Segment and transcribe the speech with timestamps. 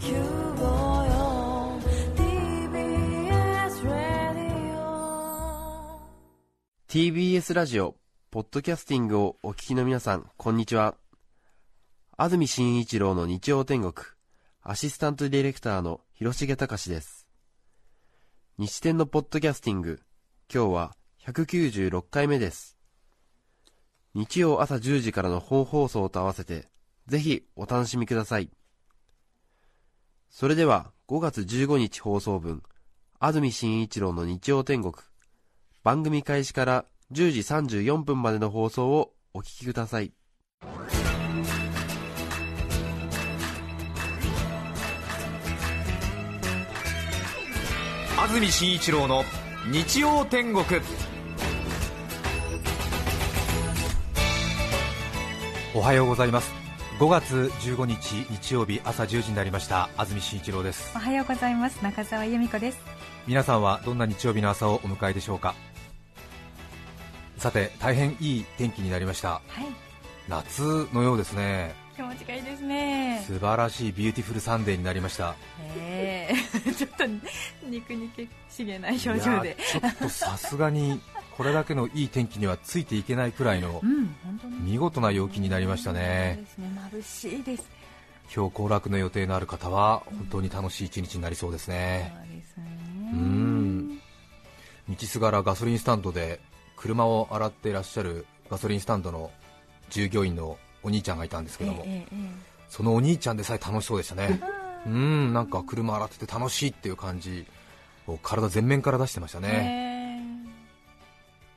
[0.00, 0.14] TBS
[3.84, 6.00] ラディオ
[6.88, 7.96] TBS ラジオ、
[8.30, 10.94] ポッドキャスティングをお聞きの皆さん、こんにちは。
[12.16, 13.92] 安住紳一郎の日曜天国、
[14.62, 17.28] アシスタントディレクターの広重隆です。
[18.56, 20.00] 日天のポッドキャスティング、
[20.52, 20.96] 今日は
[21.26, 22.78] 196回目です。
[24.14, 26.70] 日曜朝10時からの本放送と合わせて、
[27.06, 28.48] ぜひお楽しみください。
[30.30, 32.62] それでは、5月15日放送分、
[33.18, 34.94] 安住紳一郎の日曜天国、
[35.82, 40.12] 番組開始から10時34分までの放送をお聞きください。
[48.16, 49.24] 安住紳一郎の
[49.72, 50.64] 日曜天国
[55.74, 56.59] おはようございます
[57.00, 59.88] 5月15日日曜日朝10時になりました。
[59.96, 60.92] 安住紳一郎です。
[60.94, 61.82] おはようございます。
[61.82, 62.78] 中澤由美子です。
[63.26, 65.54] 皆さんはどんな日曜日の朝をお迎えでしょうか？
[67.38, 69.30] さて大変いい天気になりました。
[69.30, 69.64] はい。
[70.28, 71.74] 夏のようですね。
[71.96, 73.24] 気持ちがいいですね。
[73.26, 75.36] 素晴らしいビューティフルサンデーになりました。
[75.78, 76.34] え
[76.66, 76.68] え。
[76.76, 77.04] ちょっと
[77.66, 79.56] 憎々しげない表情で。
[79.72, 81.00] ちょっとさすがに
[81.40, 83.80] これだけのいい天気にはついていけないくらいの
[84.62, 86.44] 見事な陽気になりましたね。
[86.92, 87.66] 眩しいです。
[88.36, 92.14] 今日行楽の予定のある方は本当に楽しい一日になりそうですね。
[92.54, 93.98] そうん。
[94.90, 96.40] 道すがらガソリンスタンドで
[96.76, 99.30] 車を洗っていらっしゃるガソリンスタンドの
[99.88, 102.28] 従業員のお兄ちゃんがいたんですけども、ええええ
[102.68, 104.42] そのお兄ちゃんでさえ楽しそうでしたね。
[104.86, 107.46] うんなんか車洗ってて楽しいっていう感じ
[108.06, 109.89] を体全面から出してましたえね、え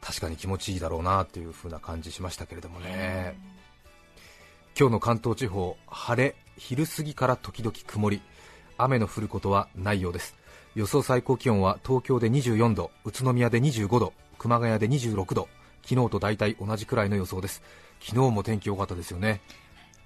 [0.03, 3.37] 確かに気持ちいいだろうなっていう風な感じしましたけれどもね、
[4.77, 8.21] 今日の関東地方晴れ昼過ぎから時々曇り。
[8.77, 10.35] 雨の降ることはないようです。
[10.75, 15.47] 予想最高気温は東京で24度宇都宮で25度熊谷で26度
[15.83, 17.61] 昨日と大体同じくらいの予想です。
[18.01, 19.41] 昨日も天気良かったですよね。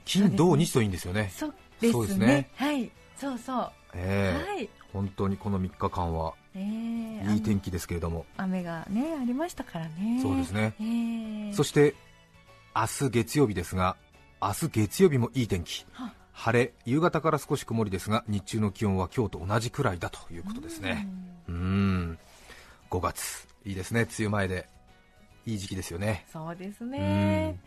[0.05, 1.31] 金土日といいんですよね。
[1.33, 2.49] そうですね。
[2.55, 2.91] はい。
[3.16, 4.52] そうそう、ええ。
[4.52, 4.69] はい。
[4.94, 8.25] 本当にこの3日間はええいい天気ですけれども。
[8.38, 10.19] 雨がねありましたからね。
[10.22, 10.75] そうですね。
[10.80, 11.53] ええ。
[11.53, 11.96] そして
[12.75, 13.97] 明日月曜日ですが
[14.41, 15.85] 明日月曜日もいい天気。
[15.94, 16.13] は。
[16.31, 21.08] 晴れ夕方から少し曇りですが日中の気温は今日と同じくらいだということですね。
[21.47, 21.56] うん。
[21.56, 21.62] うー
[22.12, 22.19] ん。
[22.91, 23.47] 5月。
[23.66, 24.02] いいですね。
[24.02, 24.69] 梅雨前で。
[25.47, 26.25] いい時期ですよね。
[26.31, 27.59] そうですうねん。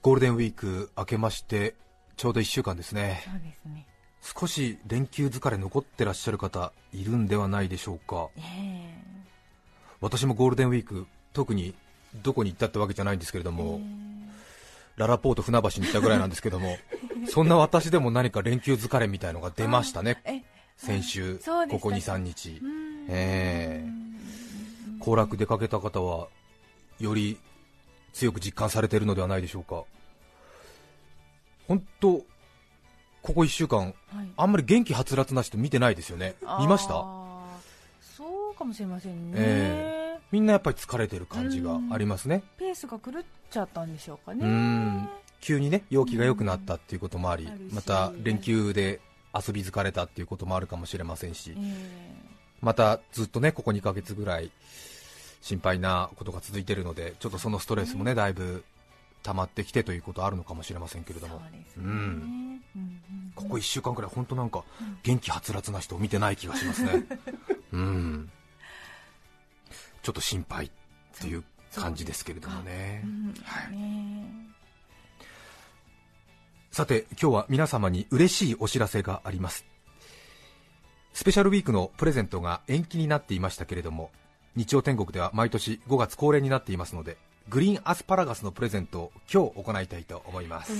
[0.00, 1.74] ゴールデンウィーク明けまして
[2.16, 3.22] ちょうど1週間ですね。
[3.24, 3.86] そうですね
[4.26, 8.28] 少し連休疲れ残ってらっしゃる方いるんではないでしょうか。
[8.36, 9.06] ええ。
[10.00, 11.74] 私もゴールデンウィーク特に
[12.22, 13.80] どこに行ったってわけじゃないんですけれども、
[14.96, 16.78] ララポート船橋に行ったぐらいなんですけども
[17.28, 20.20] そんな私でも何か連休疲れみたいのが出ましたね。
[20.24, 20.42] え
[20.76, 21.38] 先週
[21.70, 22.58] ここ23日。
[22.62, 23.06] うん。
[23.08, 23.88] ええ。
[24.98, 26.28] 行楽出かけた方は
[26.98, 27.38] より
[28.12, 29.84] 強く実感されているのではないでしょうか。
[31.68, 32.24] 本当
[33.26, 34.28] ここ1週間はい。
[34.36, 36.36] あんまり元気はつらつな人見てないですよね。
[36.60, 36.94] 見ました？
[38.00, 42.44] そうかもしれませんね、えみんなやっぱり疲れてる感じがありますね。
[42.56, 44.44] ペースが狂っちゃったんでしょうかね。
[44.44, 45.08] うん。
[45.40, 49.00] 急にね陽気が良くなったっていうこともありまた連休で
[49.34, 51.52] 遊び疲れたっていうこともあるかもしれませんし。
[51.58, 52.16] え
[52.60, 54.52] またずっとねここ2ヶ月ぐらい
[55.42, 58.64] 心配なことが続いているのでちょっとそのストレスもねだいぶ
[59.26, 61.40] 溜まってきてということあるのかもしれませんけれえども。
[61.40, 61.90] そうですね、うん。
[61.90, 62.62] うん
[63.34, 64.64] ここ1週間くらい本当なんか
[65.02, 67.04] 元気はつらつな人を見てない気がしますね。
[67.72, 68.30] うん。
[70.02, 70.70] ちょっと心配っ
[71.18, 71.44] ていう
[71.74, 73.04] 感じですけれどもね。
[73.70, 74.46] ね
[76.70, 79.66] さて今日は皆様に嬉しいお知らせがあります。
[81.12, 84.10] スペシャルウィークのプレゼントが延期になっていましたけれども
[84.54, 87.16] 日曜天国では毎年5月恒例になっていますので
[87.48, 90.72] グリーンアスパラガスのプレゼントを今日行いたいと思います。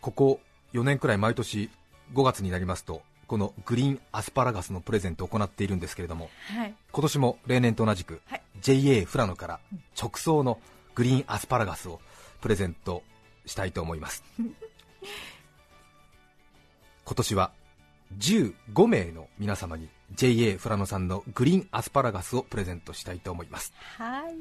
[0.00, 0.40] ここ
[0.72, 1.70] 4年くらい毎年
[2.14, 6.74] 5月になりますとこのグリーンアスパラガスのプレゼントを行っているんですけれどもーはい。
[6.92, 8.42] 今年も例年と同じく、はい。
[8.60, 9.60] JA 富良野から
[10.00, 10.60] 直送の
[10.94, 12.00] グリーンアスパラガスを
[12.40, 13.02] プレゼント
[13.46, 14.22] したいと思います。
[17.04, 17.52] 今年は
[18.18, 23.72] 15名の皆様に JA 富良野さんのグリーンアスパラガスをプレゼントしたいと思います。
[23.98, 24.34] はい。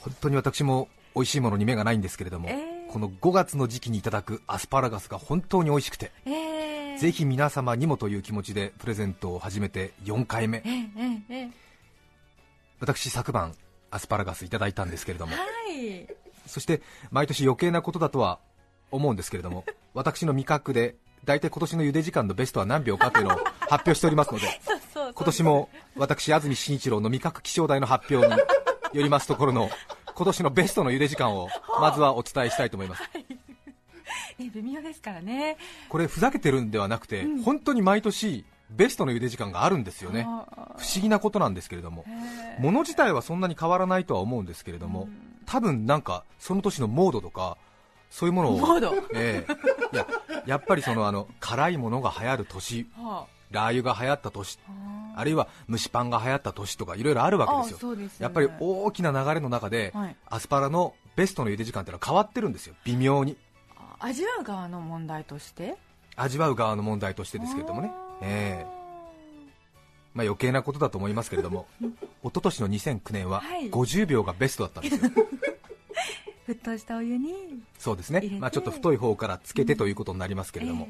[0.00, 6.98] 本当に私も美味しいものに目がないんですけれども、えーこの5月の時期にいただくアスパラガスが本当に美味しくて、ええ。
[6.98, 10.62] ぜひ皆様にもという気持ちでプレゼントを始めて4回目。
[10.64, 11.50] えええええ。
[12.80, 13.54] 私昨晩
[13.90, 15.42] アスパラガスいただいたんですけれどもは
[15.72, 16.06] い。
[16.46, 16.80] そして
[17.10, 18.38] 毎年余計なことだとは
[18.90, 19.64] 思うんですけれども
[19.94, 20.96] 私の味覚で
[21.26, 24.46] 大体今年の茹で時間のベストは何秒かというのを発表しておりますので
[24.94, 28.40] 今年も私安住紳一郎の味覚気象台の発表に
[28.92, 29.68] よりますところの
[30.14, 31.48] 今年のベストの茹で時間を
[31.80, 33.02] まずはお伝えしたいと思います。
[34.38, 35.56] え微妙ですからね。
[35.88, 40.26] これふざけてるんではなくて、本当に毎年ベストの茹で時間があるんですよね。
[40.26, 42.60] あ不思議なことなんですけれどもへー。
[42.60, 45.08] 物自体はそんなに変わらないとは思うんですけれども、
[45.44, 47.56] 多分なんかその年のモードとか
[48.10, 48.60] そういうものを
[49.14, 49.52] ええ。
[49.92, 50.06] いや
[50.46, 52.86] やっぱりそのあの辛いものが流行る年。
[52.96, 54.58] はラー油が流行った年。
[54.68, 57.96] ああるいは蒸しパンが流行った年とかいろいろあるわけですよ。
[57.96, 58.08] ね。
[58.18, 60.16] やっぱり大きな流れの中で、はい。
[60.28, 62.74] アスパラのベストの茹で時間っていうのは変わってるんですよ。
[62.84, 63.36] 微妙に。
[63.76, 65.76] あ味わう側の問題として？
[66.16, 67.90] 味わう側の問題としてですけれどもね。
[68.20, 68.26] あー。
[68.26, 68.76] ええ。
[70.14, 71.66] まあ、余計なことだと思いますけれども。
[72.24, 73.70] 一昨年の2009年ははい。
[73.70, 75.10] 50秒がベストだったんですよ、
[76.46, 77.34] 沸騰したお湯に
[77.78, 80.88] そうですね、まあ、ちょっと太い方からつけてということになりますけれども、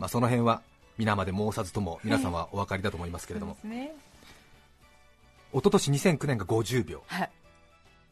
[0.00, 0.62] まあ、その辺は
[0.98, 3.94] 皆まで申さずとも皆さんはお分かりだと思いますけれども、そうですね。
[5.52, 7.02] 一昨年2009年が50秒。
[7.06, 7.30] はい。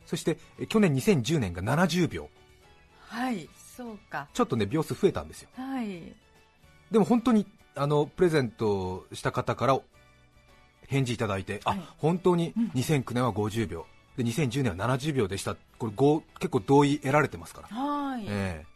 [0.07, 2.31] そしてえ去年2010年が70秒。
[3.01, 4.29] はいそうか。
[4.33, 5.49] ちょっとね秒数増えたんですよ。
[5.57, 6.01] はい。
[6.93, 7.45] でも本当に
[7.75, 9.79] あのプレゼントした方から
[10.87, 11.79] 返事いただいて、はい。
[11.81, 12.67] あ本当にうん。
[12.69, 13.85] 2009年は50秒
[14.17, 15.57] で2010年は70秒でした。
[15.79, 18.67] これご結構同意得られてますから、はい、ええ。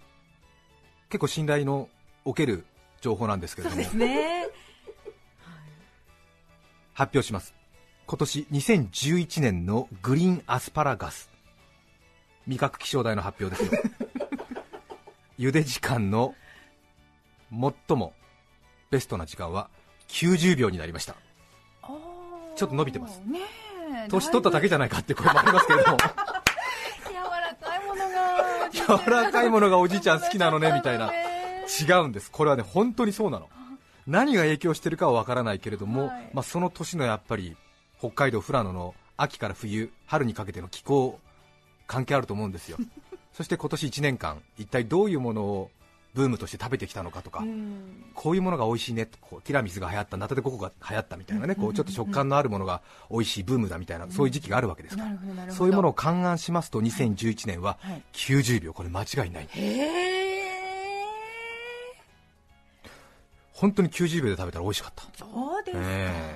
[1.09, 1.89] 結構信頼の
[2.25, 2.65] おける
[3.01, 3.83] 情報なんですけれども。
[3.83, 4.49] そうですね。
[6.93, 7.55] 発表します。
[8.07, 11.31] 今年2011年のグリーンアスパラガス。
[12.47, 13.75] 味覚気象台の発表です。
[13.75, 13.83] よ
[15.49, 16.35] 茹で時間の
[17.51, 18.13] 最も
[18.91, 19.71] ベストな時間は
[20.09, 21.17] 90秒になりました。
[22.57, 23.21] ちょっと伸びてます。
[23.21, 23.70] ねえ
[24.09, 25.97] 年取っただけじゃなないかって声もありますけれども。
[25.97, 26.01] い
[27.07, 29.05] 柔らかいものが。
[29.05, 31.13] 柔らかいものがおじいちゃん好きなのねみたいな。
[31.81, 32.31] 違うんです。
[32.31, 33.49] これはね本当にそうなの。
[34.07, 36.31] 何が影響してるかはわからないけれども、はい。
[36.33, 37.57] まあ、その年のやっぱり
[37.99, 41.21] 北海道富良野の秋から冬春にかけての気候
[41.87, 42.79] 関係あると思うんですよ。
[43.33, 45.71] そして今年1年間一体どういうものを
[46.15, 48.05] ブームとして食べてきたのかとか、うん。
[48.15, 55.53] こういうものが美味しいねこうティラミスが流行ったナタデココが流行ったみたいなねこうちょっと食感のあるものが美味しいブームだみたいなそういう時期があるわけですから。
[55.53, 58.73] そういうものを勘案しますと2011年ははい90秒。
[58.73, 59.49] これ間違いない。
[63.53, 65.05] 本当に90秒で食べたら美味しかった。
[65.17, 66.35] そうですか、え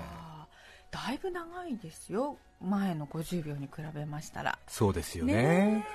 [0.91, 2.37] だいぶ長いですよ。
[2.61, 4.59] 前の50秒に比べましたら。
[4.69, 5.35] そうですよね。
[5.35, 5.87] ね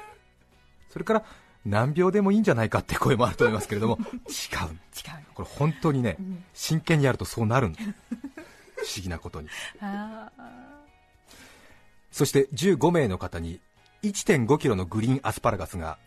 [0.89, 1.23] それから
[1.69, 3.97] 何秒でもいいんじゃないかって声もあると思いますけれども。
[3.97, 4.07] 違う。
[4.07, 4.73] 違う。
[5.33, 6.43] これ本当にねうん。
[6.53, 7.79] 真剣にやるとそうなるんだ。
[7.79, 9.47] 不思議なことに。
[9.81, 10.31] あ
[12.11, 13.61] そして15名の方に
[14.03, 15.99] 1 5キロのグリーンアスパラガスが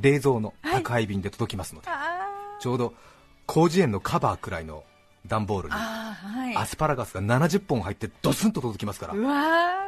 [0.00, 1.92] 冷蔵の宅配便で届きますので、ー。
[1.92, 2.94] あちょうど
[3.48, 4.84] 広辞苑のカバーくらいの
[5.28, 5.74] 段ボールに。
[5.74, 6.56] はい。
[6.56, 9.14] アスパラガスが70本入ってドスンと届きますから。
[9.14, 9.34] うわ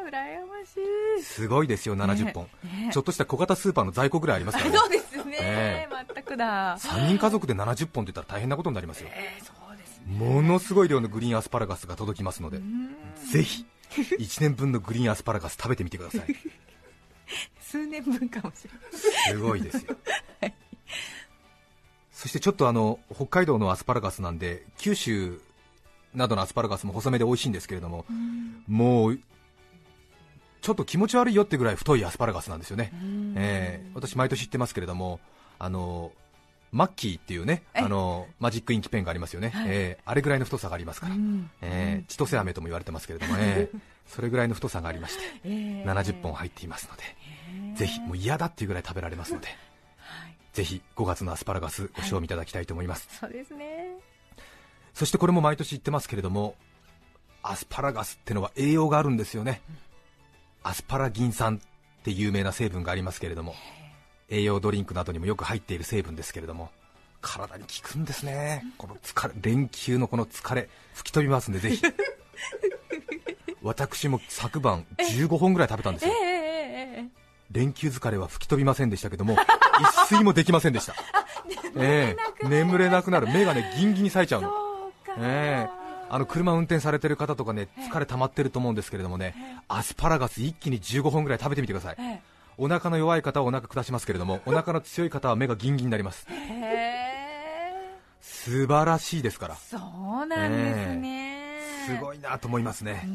[0.04, 1.22] ー羨ましい。
[1.22, 2.86] すごいですよ70本、ね。
[2.86, 4.70] ねちょっとした小型スーパーの在庫ぐらいありますから。
[4.70, 6.78] ねそうですね、え全くだ。
[6.78, 9.08] 3人家族で70本って言ったら大変なことになりますよ。
[9.12, 10.16] えーそうですね。
[10.16, 12.94] ものすごい量のグリーンアスパラガスが届きますのでうん。
[13.32, 16.20] ぜひ1年分のグリーンアスパラガス食べてみてください。
[17.60, 19.96] 数年分かもしれないすごいですよ
[22.20, 25.40] そしてちょっとあの北海道のアスパラガスなんで九州
[26.14, 28.04] などのアスパラガスも細めで美味しいんですけれども
[28.68, 29.18] もう
[30.60, 32.92] ちょっと気持ち悪いよってぐらい太いアスパラガスなんですよね、
[33.36, 35.18] えー私毎年知ってますけれども
[35.58, 36.12] あの
[36.72, 39.66] マッキーっていうねえあのマジックインキペンがありますよね、はい。
[39.68, 41.50] えーあれぐらいの太さがありますから、うん。
[41.62, 49.56] えー千歳飴とも言われてますけれども、え ーそれぐらいの太さがありましてえー70本入っていますので、ぜひもう嫌だっていうぐらい食べられますので、はい
[50.60, 53.96] ぜひ5月のアスパラガスご賞味いただきたいと思います、そうですね。
[54.92, 56.54] そしてこれも毎年言ってますけれども
[57.42, 59.62] アスパラガスってのは栄養があるんですよね、
[60.62, 63.54] アスパラギン酸って有名な成分がありますけれども
[64.28, 66.68] 栄養ドリンクなどにもよく入っている成分ですけれども
[67.22, 68.62] 体に効くんですね。
[68.76, 71.82] この疲れ連休のこの疲れ吹き飛びますんでぜひ。
[73.62, 76.12] 私も昨晩15本ぐらい食べたんですよ。
[77.50, 79.36] 連休疲れは吹き飛びませんでしたけども
[79.80, 80.94] 一睡もできませんでした。
[81.76, 82.48] ええ。
[82.48, 83.26] 眠れなくなる。
[83.26, 84.52] 目がねギンギンに冴えちゃうの。
[85.18, 85.80] ええ。
[86.12, 91.96] あの車運転されてる方とかね疲れ溜まってると思うんですけれどもねアスパラガス一気に15本ぐらい食べてみてください。
[91.98, 92.20] え
[92.58, 96.26] お腹の弱い方はお腹下しますけれども お腹の強い方は目がギンギンになります。
[98.20, 99.56] 素晴らしいですから。
[99.56, 103.06] そうなんですね、すごいなと思いますね。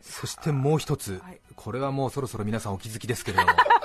[0.00, 1.20] そしてもう一つ。
[1.22, 1.40] はい。
[1.54, 3.52] これはもうそろそろ皆さんお気づきですけれども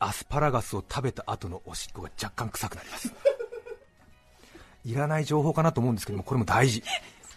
[0.00, 3.12] アスパラガスを食べた後のおしっこが若干臭くなります。
[4.84, 6.82] いらない情報かなと思うんですけどもこれも大事。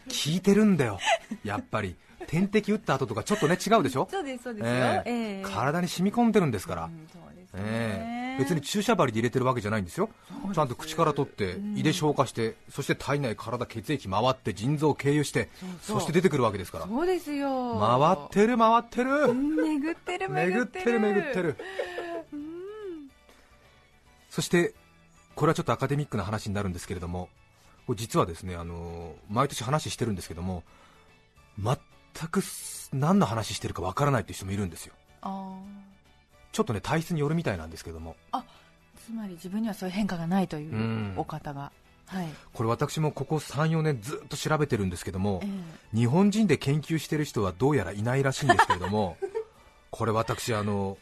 [0.08, 1.00] 聞いてるんだよ。
[1.44, 1.96] やっぱり。
[2.26, 4.08] 点滴打った後とかちょっとね違うでしょ？
[4.10, 5.12] そうですそうですよ、ええ。
[5.12, 5.44] ええ。
[5.44, 8.36] 体に染み込んでるんですから、うんそうですえね。
[8.38, 10.10] え別に注射針で入れてるわけじゃないんですよ。
[10.56, 15.50] ちゃんと口から取って胃で消化して、そして体内体血液回って腎臓を経由して
[15.82, 16.88] そして出てくるわけですから。
[16.88, 17.78] そうですよ。
[17.78, 20.30] 回ってる回ってる巡ってる。
[20.30, 21.58] 巡ってる巡ってる
[24.34, 24.74] そして
[25.36, 27.30] これはちょっとアカデミックな話になるんですけれども
[27.86, 30.64] これ実はですねあの毎年話してるんですけども
[31.60, 31.78] 全
[32.30, 32.42] く
[32.94, 34.96] 何の話してるかわからないっていう人もいるんですよ。
[35.22, 35.56] あ
[36.52, 38.16] ちょっとね体質によるみたいなんですけども。
[38.32, 38.44] あ
[39.06, 41.14] つまり自分にはそういう変化がないというん。
[41.16, 41.72] うお方が、
[42.08, 45.48] はい、これ私もここ34年ずっと調べてるんですけどもえ
[45.96, 49.18] 日本人で研究してる人はどうやらいないらしいんですけれども
[49.92, 50.98] これ私あの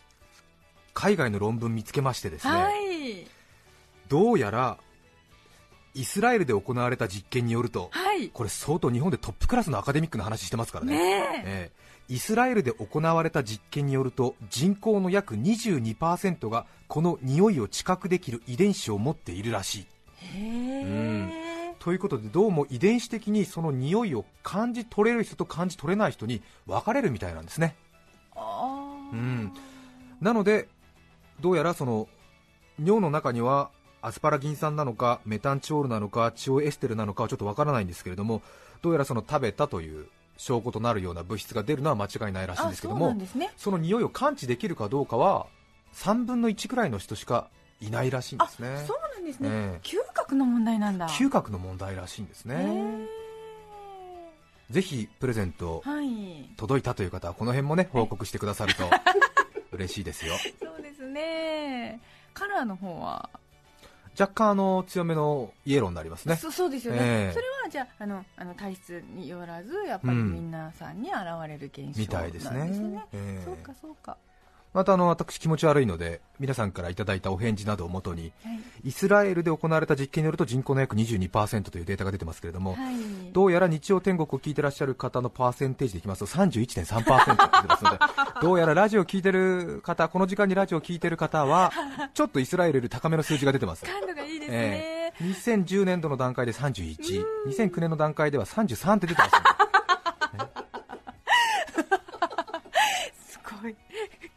[0.94, 3.28] 海外の論文見つけましてですね、はい。
[4.08, 4.78] どうやら
[5.94, 8.30] イスラエルで行われた実験によるとはい。
[8.30, 10.96] これ相当日本でトップクラスのアカデミックな話してますからね。
[10.96, 11.44] ねえ。
[11.46, 11.82] ええ。
[12.14, 19.88] イスラエルで行われた実験によると人口の約22%がこの匂いを知覚できる遺伝子を持っているらしい。
[20.18, 27.76] へえ、ということでどうも遺伝子的にその匂いを感じ取れる人と感じ取れない人に分かれるみたいなんですね。
[29.14, 29.54] うん。
[30.20, 30.68] なので
[31.42, 32.08] どうやらその
[32.84, 33.70] 尿の中には
[34.02, 38.42] アスパラギン酸なのかメタンチオールなのかチオエステルなのかはちょっとわからないんですけれども
[38.82, 40.08] どうやらその食べたという
[40.38, 43.52] 証拠となるような物質が出るのは間違いないらしいんですけどもんですね。
[43.58, 45.46] その匂いを感知できるかどうかは
[45.94, 47.48] 3分の1くらいの人しか
[47.80, 48.84] いないらしいんであすね。
[48.88, 49.88] そうなんですね、ええ。
[49.88, 51.08] 嗅覚の問題なんだ。
[51.10, 53.08] 嗅覚の問題らしいんですへね
[54.72, 56.50] ぜひプレゼントえはい。
[56.58, 58.84] 届いたという方はこの辺もね報告してくださると
[59.72, 60.34] 嬉しいですよ
[61.01, 62.00] ですね。
[62.34, 63.29] カラーの方は？
[64.20, 66.36] 若干あの強めのイエローになりますね。
[66.36, 67.34] そそうですよね、ええ。
[67.34, 70.34] それはじゃああのあの体質によらずやっぱりうん。
[70.34, 71.17] 皆さんに現
[71.48, 72.70] れる現象みたいですね。
[73.46, 74.17] そうかそうか、
[74.74, 78.60] またあの私気持ち悪いので皆さんからいただいたお返事などをもとにはい。
[78.84, 82.96] イスラエルで行われた実験によると人口の約22%というデータが出てますけれども、はい、
[83.32, 88.00] どうやら日曜天国を聞いてらっしゃる方のパーセンテージでいきますと31.3%と出てますので
[88.42, 91.72] どうやらラジオを聞いてる方この時間にラジオを聞いてる方は
[92.13, 93.86] ちょっとイスラエルより高めの数字が出てます。
[93.86, 99.44] 感度がいいですえね、え2010年度の段階で31、2009年の段階では33って出てますん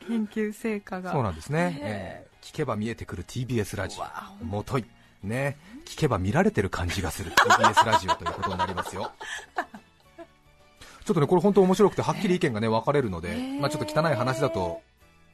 [0.08, 1.12] 研究成果が。
[1.12, 2.24] そうなんですね、え。
[2.24, 4.44] えー聞けば見えてくる TBS ラジオ。
[4.44, 4.84] もとい。
[5.22, 5.56] ね。
[5.86, 9.12] 聞けば見られてる感じがする TBS ラジオということになりますよ。
[11.06, 13.34] ちょっとねこれ本当面白くてはっきり意見がね分かれるので、え。
[13.34, 14.82] ーまあ、ちょっと汚い話だと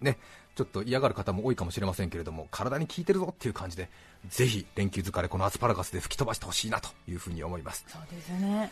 [0.00, 0.18] ね
[0.54, 3.88] ちょっと嫌がる方も多いかもしれませんけれども体に効いてるぞっていう感じで
[4.28, 7.84] ぜひ連休疲れこのアスパラガスで吹き飛ばしてほしいなというふうに思います。
[7.88, 8.70] そうですね。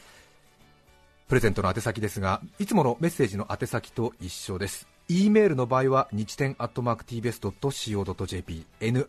[1.29, 9.07] プレゼントの宛先ですがいつものメッセージの宛先と一緒です E メールの場合は日天アットマーク TBS.CO.JP NICHITEN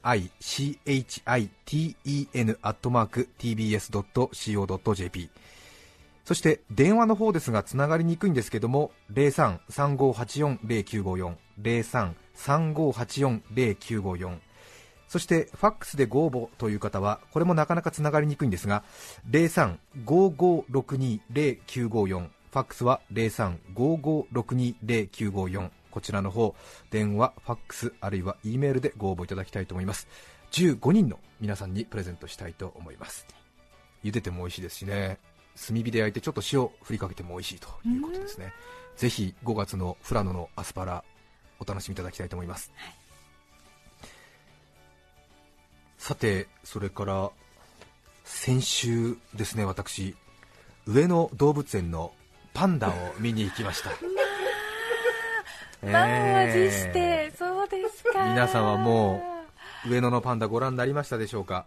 [2.62, 5.30] アットマーク TBS.CO.JP
[6.24, 14.38] そして電話の方ですがつながりにくいんですけども0335840954 0335840954
[15.10, 18.86] そしてファックスでご応募という方はこれもなかなかつながりにくいんですが
[19.32, 26.56] 0355620954ファックスは0355620954こちらの方
[26.92, 30.08] 電話ファックスあるいは E メールでご応募いただきたいと思います。
[30.52, 33.28] 15人の皆さんにプレゼントしたいと思います。
[34.04, 35.20] 茹でても美味しいですしね。
[35.56, 38.54] 炭火で焼いてちょっと塩振りかけても美味しいということですね。
[38.96, 41.04] ぜひ5月の富良野のアスパラ
[41.60, 42.72] お楽しみいただきたいと思います、
[45.98, 47.32] さてそれから
[48.24, 50.16] 先週ですね私
[50.86, 52.14] 上野動物園の
[52.54, 53.92] パンダを見に行きました
[55.82, 58.30] 満を持しえて、そうですか。
[58.30, 61.66] 皆さんはもー上野のパンダご覧になりましたでしょうか？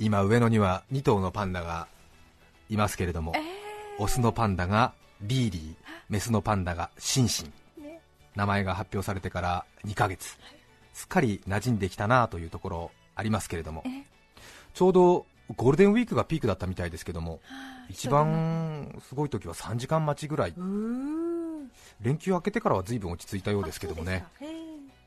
[0.00, 1.86] 今上野には2頭のパンダが
[2.68, 3.32] いますけれども、
[3.98, 5.74] オスのパンダがリーリー
[6.08, 8.00] メスのパンダがシンシン、ね。
[8.34, 10.36] 名前が発表されてから2ヶ月。
[10.92, 14.04] すっかり馴染んできたなというところありますけれどもえ
[14.74, 15.26] ちょうど
[15.56, 20.50] ゴールデンウィークがピークだったみたいですけどもあ一番すごい時は3時間待ちぐらい。
[20.50, 21.33] うー
[22.00, 24.24] 連休明けてからは随分落ち着いたようですけどもね。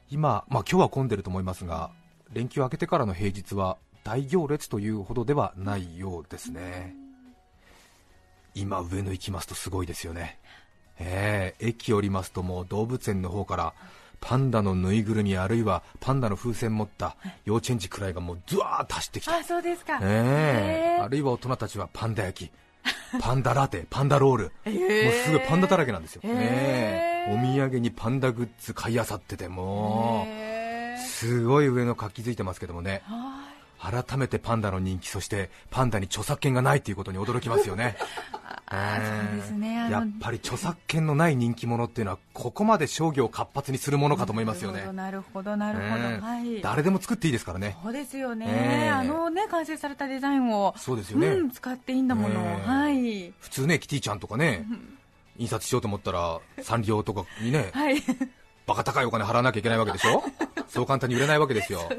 [0.09, 1.91] 今、まあ、今日は混んでると思いますが
[2.31, 6.95] 連休明けてからの平日は大行列というほどではないようですね。
[8.55, 10.39] 今上野行きますとすごいですよね。
[10.99, 13.73] ええ駅降りますともう動物園の方から
[14.19, 19.99] パンダのぬいぐるみあるいはパンダの風船持った幼稚園児くらいがもうズワーッと走ってきて、あそうですか。
[20.01, 22.51] えあるいは大人たちはパンダ焼き
[23.19, 25.03] パンダラテパンダロール、へー。
[25.05, 27.33] もうすごいパンダだらけなんですよ、ええ。
[27.33, 31.03] お土産にパンダグッズ買いあさっててもへー。
[31.03, 33.01] うすごい上の活気づいてますけどもね。
[33.05, 33.43] は
[33.79, 37.95] 改めてパンダの人気そしてパンダに著作権がないということに驚きますよね。
[39.57, 39.89] ね。
[39.89, 44.89] やっぱり著作権のない人気者っていうのはここまで商業を活発にするものかと思いますよね。
[44.93, 46.61] なるほどなるほどええはい。
[46.61, 47.77] 誰でも作っていいですからね。
[47.83, 48.89] そうですよね、ええ。
[48.89, 51.27] あのね完成されたデザインをそうですよね。
[51.27, 52.67] うん、使っていいんだもの、ええ。
[52.67, 53.33] はい。
[53.39, 54.65] 普通ねキティちゃんとかね
[55.37, 58.03] 印刷しようと思ったらサンリオとかにねはい
[58.67, 60.23] バカ高いお金払わなきゃいけないわけでしょ？
[60.69, 61.89] そう簡単に売れないわけですよ。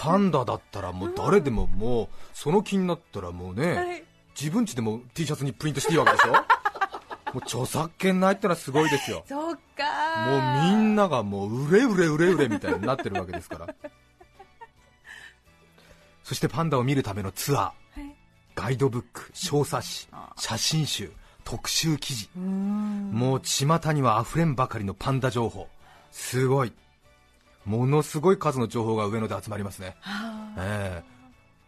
[0.00, 4.04] パンダだったらもう誰でももうその気になったらもうね、はい。
[4.40, 6.32] 自分家でも T シャツにプリントしていいわけでしょ？
[7.34, 9.24] もう著作権ないってのはすごいですよ。
[9.28, 9.84] そうか
[10.26, 13.74] もうみんながもう売れ売れ売れ売れみたいになってるわけですから。
[16.22, 17.62] そしてパンダを見るためのツアー。
[17.62, 17.72] は
[18.06, 18.14] い。
[18.54, 21.10] ガイドブック小冊子あ写真集
[21.52, 22.30] 特集記事。
[22.38, 25.68] もう巷には溢れんばかりのパンダ情報。
[26.10, 26.72] すごい。
[27.66, 30.64] ものすごい数の情報が上野で集まりますね、はあ。
[30.64, 31.12] ええ。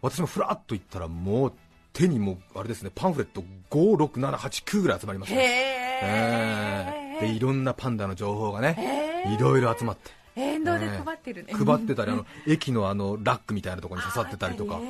[0.00, 1.52] 私もふらっと行ったらもう
[1.92, 7.18] 手にもうあれですねパンフレット56789ぐらい集まりますへね、え。
[7.18, 7.26] ええ。
[7.26, 10.10] でいろんなパンダの情報がねいろいろ集まって。
[10.34, 14.80] 沿道で配ってるね、配ってたり あの駅のあのラックみたいなところに刺さってたりとか。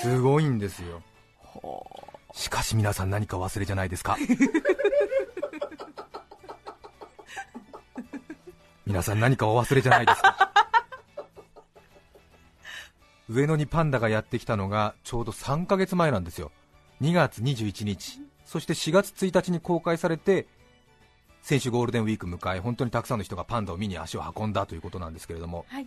[0.00, 1.02] すごいんですよ
[2.34, 4.16] しかし皆さん何か忘れじゃないですか。
[8.86, 10.52] 皆さん何かお忘れじゃないですか。
[13.28, 16.50] 上野にパンダがやってきたのがちょうど3ヶ月前なんですよ。
[17.02, 18.20] 2月21日。
[18.46, 20.46] そして4月1日に公開されて
[21.42, 25.66] 先週ゴールデンウィーク迎え本当にたくさんの人がパンダを見に足を運んだということなんですけれども。
[25.68, 25.86] はい。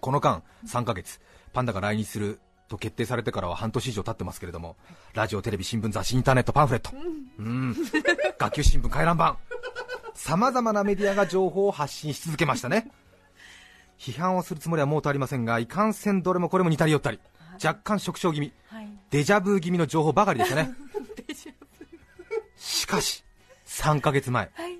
[0.00, 1.20] この間3ヶ月
[1.52, 4.76] パンダが来日すると決定されてからは半年以上経ってますけれども
[5.12, 6.90] ラジオテレビ新聞雑誌インターネットパンフレット。
[7.38, 7.74] うん。
[8.38, 9.36] 学級新聞回覧板。
[10.14, 12.90] さまざまなメディアが情報を発信し続けましたね。
[13.98, 17.20] 批判をするつもりはもうとありませんがいかんせんどれもこれも似たり寄ったり。
[17.62, 18.52] 若干縮小気味。
[18.68, 18.88] はい。
[19.10, 20.70] デジャブ気味の情報ばかりでしたね。
[22.56, 23.24] しかし
[23.66, 24.50] 3ヶ月前。
[24.56, 24.78] ブはい。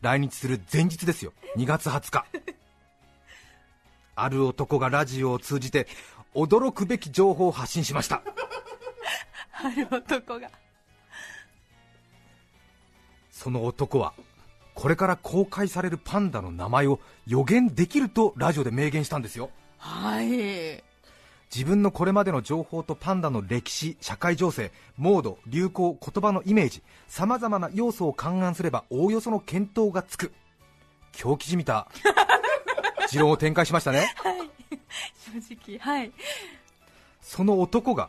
[0.00, 1.32] 来日する前日ですよ。
[1.56, 2.24] 2月20日。
[4.14, 5.86] ある男がラジオを通じて
[6.36, 8.22] 驚くべき情報を発信しました。
[9.52, 10.50] ある男が。
[13.30, 14.12] その男は
[14.74, 19.50] これから公開されるパンダの名前を予言できるとラジオで明言したんですよ。
[19.78, 20.84] はい。
[21.54, 30.32] 自分のこれまでの情報とパンダの歴史社会情勢モード流行言葉のイメージさまざまな要素を勘案すればおおよその見当がつく。
[31.12, 31.88] 狂気じみた。
[33.08, 34.14] 持論を展開しましたね
[35.48, 36.12] 正直はい。
[37.20, 38.08] その男が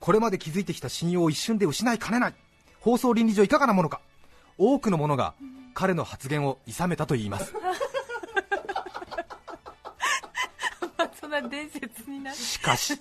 [0.00, 2.34] これまで築いてきた信用を一瞬で失いかねない。
[2.80, 4.00] 放送倫理上いかがなものか。
[4.58, 5.34] 多くの者が
[5.74, 7.54] 彼の発言を諌めたといいます。
[10.98, 12.36] まあそんな伝説になる。
[12.36, 13.00] しかし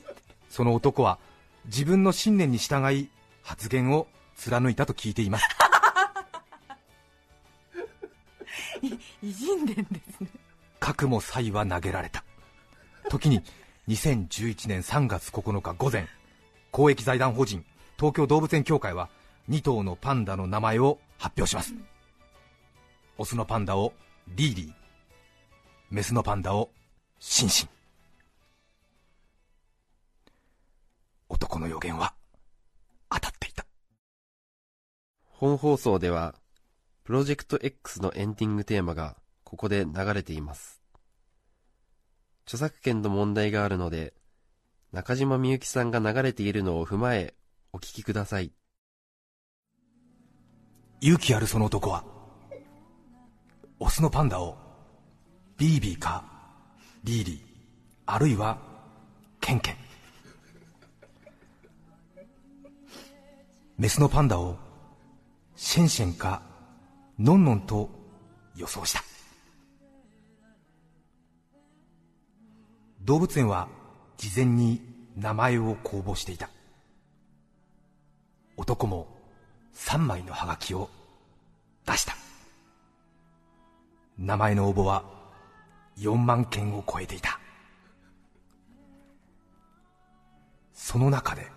[0.50, 1.18] その男は
[1.66, 3.10] 自分の信念に従い
[3.44, 5.48] 発言を貫いたと聞いています。
[9.24, 10.30] 偉人伝ですね。
[10.80, 12.24] 核も才は投げられた
[13.12, 13.44] 時に
[13.90, 16.08] 2011年3月9日午前
[16.72, 17.66] 公益財団法人
[17.98, 19.10] 東京動物園協会は
[19.50, 21.76] 2頭のパンダの名前を発表します。
[23.18, 23.92] オスのパンダを
[24.30, 24.74] リーリー。
[25.90, 26.70] メスのパンダを
[27.20, 27.70] シンシン。
[31.28, 32.14] 男の予言は
[33.10, 33.66] 当たっていた。
[35.28, 36.34] 本放送では、
[37.04, 40.81] プロジェクト X のエンディングテーマがここで流れています。
[42.46, 44.14] 著作権の問題があるので、
[44.92, 47.36] 中島みゆきさんが流れているのを踏まえ、
[47.74, 48.52] お聞きください。
[51.04, 52.04] 勇気あるその男は
[53.80, 54.56] オスのパンダを
[55.58, 56.24] ビービーか
[57.04, 57.40] リーリー
[58.06, 58.60] あるいは
[59.40, 59.76] ケンケン
[63.80, 64.60] メスのパンダを
[65.56, 66.44] シェンシェンか
[67.18, 67.90] ノンノンと
[68.56, 69.04] 予想した
[73.04, 73.68] 動物園は
[74.18, 74.82] 事前に
[75.18, 76.50] 名前を公募していた。
[78.58, 79.08] 男も
[79.76, 80.90] 3枚のハガキを
[81.86, 82.16] 出した。
[84.20, 85.04] 名前の応募は
[85.98, 87.40] 4万件を超えていた。
[90.74, 91.48] その中で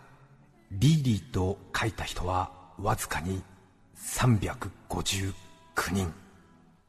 [0.72, 3.42] リーリーと書いた人はわずかに
[3.96, 5.34] 359
[5.92, 6.12] 人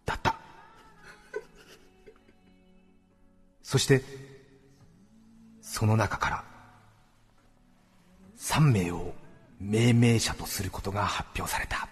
[0.05, 0.35] だった。
[3.61, 4.24] そして
[5.77, 6.43] その中から
[8.37, 9.13] 3名を
[9.59, 11.89] 命名者とすることが発表された。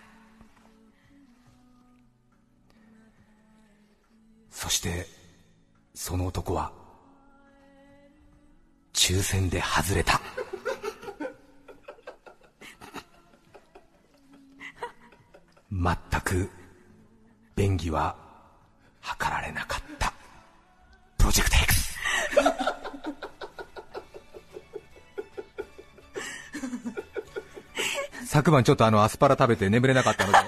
[4.50, 5.06] そして
[5.94, 6.72] その男は
[8.94, 10.22] 抽選で外れた。
[15.70, 16.50] 全く
[17.58, 18.16] 便宜は
[19.02, 19.53] 図られなか
[28.34, 30.40] 昨晩ちょっとあのアスパラ食べて眠れなかったので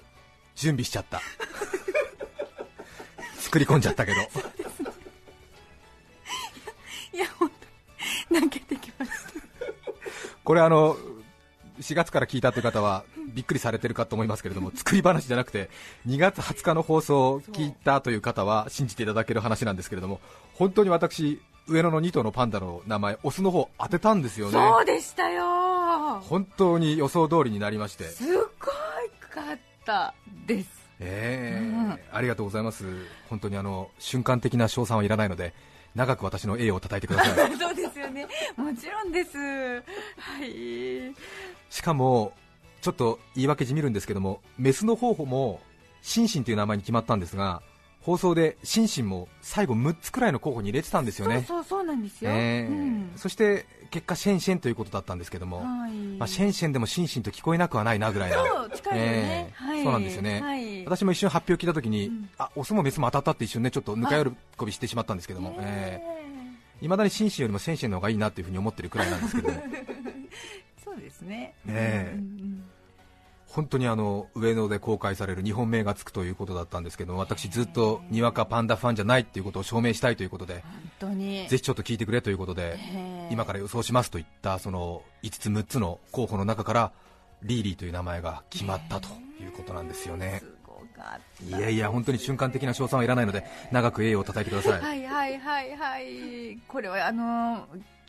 [0.56, 1.20] 準備しちゃった。
[3.40, 4.20] 作り込んじゃったけど。
[7.12, 9.18] いや本当に泣けてきました。
[10.44, 10.96] これあの
[11.78, 15.68] 4月から聞いたという方はびっくりされてるかと思いますけれども作り話じゃなくて
[16.06, 20.22] 2月20日の放送を聞いたという方は信じていただける話なんですけれども
[20.54, 24.52] 本当に私上野の2頭のパンダの名前オスの方当てたんですよね。
[24.52, 25.65] そうでしたよ
[26.20, 28.04] 本当に予想通りになりまして。
[28.04, 28.46] すごい
[29.30, 30.14] かった
[30.46, 30.68] です。
[31.00, 31.66] ええ。
[31.66, 31.98] うん。
[32.10, 32.84] ありがとうございます。
[33.28, 35.52] 本当にあの瞬間的な賞賛はいらないので
[35.94, 37.52] 長く私の栄を叩いてください。
[37.56, 38.26] そうですよね。
[38.56, 39.36] もちろんです。
[39.36, 41.14] はい。
[41.70, 42.32] しかも
[42.80, 45.60] ちょっと言い訳じみるんですけどもメスの方も
[46.02, 47.62] シンシンという名前に決まったんですが
[48.06, 51.44] 放送でシンシンも最後6つくらいの候補に入れてたんですよね。
[51.44, 53.10] そうそうそうなんですよ、ええうん。
[53.16, 55.90] そして結果シェンシェンということだったんですけども、はい。
[56.16, 59.82] まあ、シェンシェンでもシンシンと聞こえなくはないなぐらいなそう近いよね、ええはい。
[59.82, 62.28] そうなんですよね、はい、私も一瞬発表聞いたときに、うん。
[62.38, 66.00] あオスもメスも当たったって一瞬ねちょっとぬか喜びしてしまったんですけども、え
[66.80, 69.60] いまだにシンシンよりもシェンシェンの方がいいなっていうふうに思ってるくらいなんですけども。
[70.84, 71.54] そうですね。
[71.64, 72.65] ねえうんうん
[73.56, 81.48] 本当にあの上野で公開される日本名がつくということだったんですけども私ずっとにわかパンダファンじゃないっていうことを証明したいということで本当に。
[81.48, 83.28] ぜひちょっと聞いてくれということでええ。
[83.32, 86.92] 今から予想しますといったその5つ6つの候補の中から
[87.44, 89.08] リーリーという名前が決まったと
[89.40, 90.40] いうことなんですよね。
[90.40, 94.80] すごかっいやいや本当に瞬間的な賞賛はいらないので長く栄誉を叩いてください。
[94.82, 96.58] たはいはいはいはい。
[96.68, 97.66] これはあの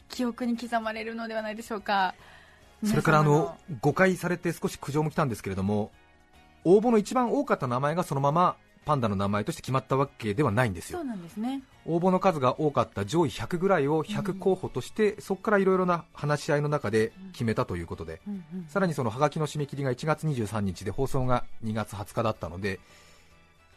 [0.10, 2.16] 記憶に刻まれるのではないでしょうか
[2.86, 5.92] それからあの誤解されて少し苦情も来たんですけれども
[6.63, 8.56] 応募の一番多かった名前がそのまま
[8.88, 11.00] パンダの名前として決まったわけではないんですよ。
[11.00, 11.62] そうなんですね。
[11.86, 18.66] 応募の数が多かった上位100ぐらいを100候補として、そこからいろいろな話し合いの中で決めたということで、うんうん。
[18.70, 22.80] さらにそのハガキの締め切りが1月23日で放送が2月20日だったので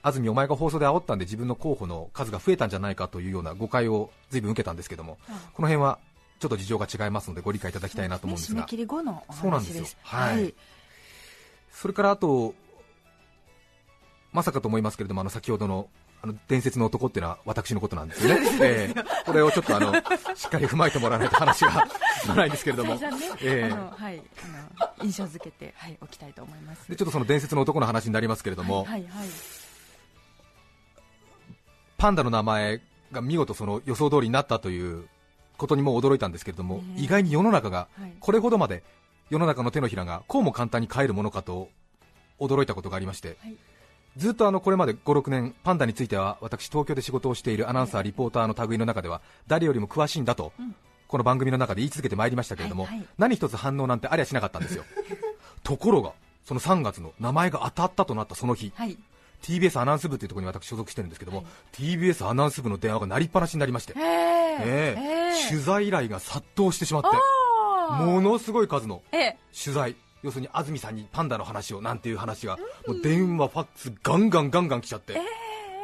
[0.03, 5.33] 安住お前が放送で煽ったんで自分の候補の数が増えたんじゃないかというような誤解を随分受けたんですけどもあ。
[5.53, 5.99] この辺は
[6.41, 8.63] ちょっと事情が違いますのでご理解いただきたいなと思うんですが。
[8.63, 9.85] 締め切り後のおそうなんですよ。
[10.03, 10.55] はい。
[11.71, 12.55] それからあと
[14.33, 15.89] まさかと思いますけれどもあの先ほどの
[16.23, 19.25] あの伝説の男っていうのは私のことなんですよね、ええ。
[19.25, 19.95] これをちょっとあの
[20.35, 21.89] しっかり踏まえてもらわないと話が
[22.21, 23.01] 進 まないんですけれども、ね、
[23.41, 23.73] ええ。
[23.73, 24.23] あのはい。
[24.79, 26.89] あの印象付けてはいおきたいと思います。
[26.89, 29.29] でちょっとその伝説の男の話になりますけれども、はいはいはい。
[31.97, 32.81] パンダの名前
[33.13, 35.09] が見事その予想通りになったという
[35.61, 38.13] ことにも驚いたんですけれども、ね意外に世の中がはい。
[38.19, 38.83] これほどまで
[39.29, 41.69] 世の中の手のひらがこうも簡単に変えるものかと
[42.41, 43.57] 驚いたことがありまして、はい。
[44.17, 50.75] ずっとあのこれまで5、6年、パンダについては私、東京で仕事をしているアナウンサー、リポーターの類の中では誰よりも詳しいんだと、うん。
[51.07, 54.85] この番組の中で言い続けてまいりましたけれども、何一つ反応なんてありゃしなかったんですよ。
[55.63, 56.13] ところが、
[56.45, 58.97] その3月の名前が当たったとなったその日、はい
[59.43, 61.47] TBS アナウンス部というところに私所属してるんですけども、はい。
[61.73, 64.07] TBS アナウンス部の電話が鳴りっぱなしになりまして、へえ
[64.63, 67.09] ええ取材依頼が殺到してしまって、
[68.05, 69.39] ものすごい数のええ。
[69.53, 75.15] 取材、要するに安住さんにパンダの話をなんていう話が、もう電話、ファックス、ガンガンガンガン来ちゃって、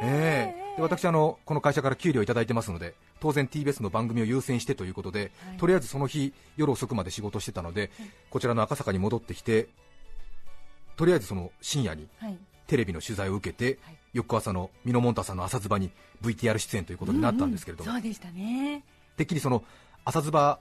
[0.01, 0.67] ええ。
[0.77, 5.57] で私あの、この会社から給料いただいてますので、当然 TBS の番組を優先してということで、はい。
[5.57, 7.89] とりあえずその日、夜遅くまで仕事してたので、
[8.29, 9.69] こちらの赤坂に戻ってきて、
[10.95, 12.37] とりあえずその深夜にはい
[12.67, 13.97] テレビの取材を受けて、はい。
[14.13, 15.91] 翌朝のミノモンタさんの朝ズバに
[16.23, 18.83] VTR 出演ということになったんですけれども、うんうんそうでしたね。
[19.15, 19.63] てっきりその
[20.05, 20.59] 朝ズバ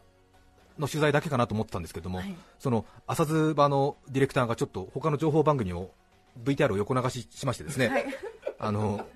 [0.78, 2.34] の取材だけかなと思ってたんですけれども、はい。
[2.58, 5.90] その朝ズバのディレクターがちょっと他の情報番組を
[6.42, 8.04] VTR を横流ししましてですね、はい。
[8.58, 9.06] あの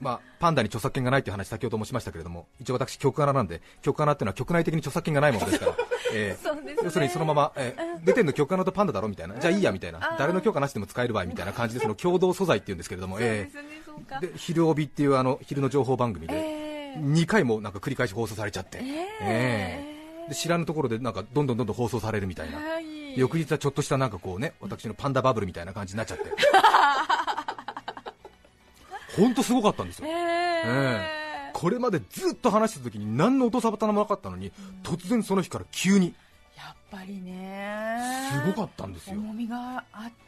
[0.00, 5.72] まあ、パンダに著作権がないという話、先ほどもしましたけれども、一応私、局アナなんで、局アナっていうのは局内的に著作権がないものですから、
[6.12, 6.76] えーね。
[6.82, 17.00] 要するにそのまま、えー出てんの局アナとパンダだろみたいな、じゃあいいやみたいな、誰の許可なしでも使えるわいみたいな感じで、その共同素材っていうんですけれども、えーで昼帯っていうあの昼の情報番組で、ええ。
[17.00, 19.92] 2回もなんか繰り返し放送されちゃって、ええ。
[20.26, 22.58] ーで知らぬところでなんかどんどんどんどん放送されるみたいな。
[22.58, 23.18] はい。
[23.18, 26.24] 翌日はちょっとしたなんかこうね私のパンダバブルみたいな感じになっちゃって
[29.16, 30.08] 本当すごかったんですよ。
[30.08, 31.50] ええ。
[31.52, 34.52] これまでずっと話してた時に何の音沙汰もなかったのに
[34.82, 36.14] 突然その日から急に。
[36.56, 37.98] やっぱりね。
[38.32, 39.16] すごかったんですよ。
[39.16, 39.48] ね。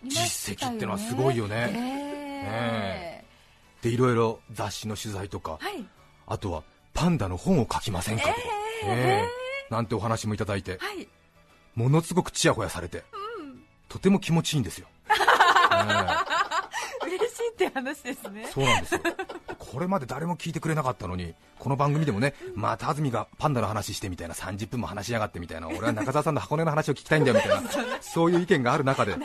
[0.04, 1.70] 実績ってのはすごいよね。
[1.74, 3.24] え
[3.82, 5.86] でいろいろ雑誌の取材とかえはい。
[6.26, 6.62] あとは
[6.94, 8.28] パンダの本を書きませんかと。
[8.30, 8.34] か、
[8.84, 8.88] え。
[8.88, 9.28] え。
[9.70, 10.78] えなんてお話もいただいて。
[10.78, 11.08] はい。
[11.78, 13.04] ものすごくちやほやされて、
[13.88, 14.88] とても気持ちいいんですよ、
[17.66, 18.44] って話ですね。
[18.46, 19.00] えそうなんですよ。
[19.58, 29.16] これまで誰も聞いてくれなかったのにこの番組でもねまた安住がパンダの話してみたいな30分も話しやがってみたいな俺は中澤さんの箱根の話を聞きたいんだよみたいな そういう意見がある中で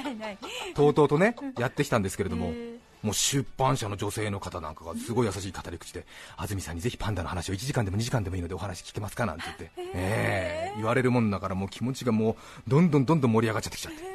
[0.73, 6.05] とうとうとねやってきたんですけれども、えもう出版社の女性の方なんかがすごい優しい語り口で、
[6.37, 12.35] 安住さんにぜひパンダの話を1時間でも2時間でもいいのでお話聞けますかなんて言って、ええ言われるもんだからもう気持ちがもう
[12.69, 14.13] どんどんどんどん盛り上がっちゃってきちゃって。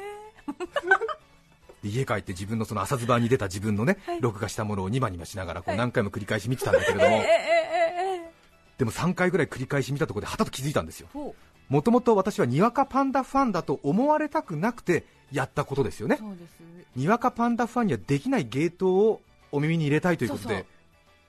[1.83, 7.23] で家帰って自分のその朝ズバーに出た自分のね、録画したものをニマニマしながらこう何回も繰り返し見てたんだけれども、
[8.77, 11.07] でも3回ぐらい繰り返し見たところではたと気づいたんですよ。
[11.13, 11.35] ほ
[11.69, 16.19] もともと私はにわかパンダファンだと思われたくなくてやったことですよね。
[16.95, 20.65] にわかパンダファンにはできない芸当をお耳に入れたいということで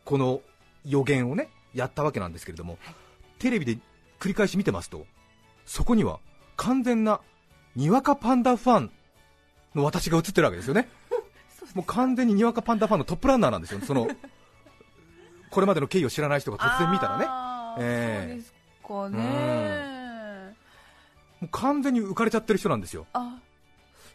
[0.04, 0.40] この
[0.86, 2.78] 予言をねやったわけなんですけれども、
[3.38, 3.78] テレビで
[4.18, 5.06] 繰り返し見てますと
[5.66, 6.20] そこには
[6.56, 7.20] 完全な
[7.76, 8.92] にわかパンダファン
[9.74, 10.88] の私が映ってるわけですよね。
[11.74, 14.08] もう完全ににわかパンダファンのトップランナーなんですよその
[15.50, 18.34] これまでの経緯を知らない人が突然見たらね。
[18.34, 18.52] うです
[18.86, 20.56] かね。
[21.40, 23.06] もう完全に浮かれちゃってる人なんですよ。
[23.12, 23.38] あ。